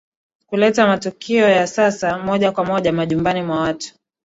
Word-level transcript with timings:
Kuleta 0.45 0.87
matukio 0.87 1.49
ya 1.49 1.67
sasa 1.67 2.19
moja 2.19 2.51
kwa 2.51 2.65
moja 2.65 2.91
majumbani 2.93 3.41
mwa 3.43 3.59
watu 3.61 3.93